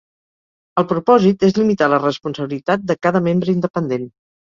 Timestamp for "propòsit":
0.91-1.45